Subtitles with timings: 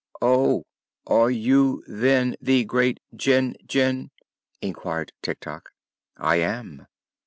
[0.19, 0.63] "Oh!
[1.05, 4.09] Are you, then, the Great Jinjin?"
[4.59, 5.73] inquired Tik Tok.
[6.17, 6.87] "I am."